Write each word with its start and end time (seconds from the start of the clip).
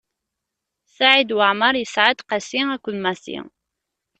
Saɛid 0.95 1.29
Waɛmeṛ 1.37 1.73
yesɛa-d: 1.77 2.19
Qasi 2.29 2.59
akked 2.75 2.95
Massi. 3.03 3.37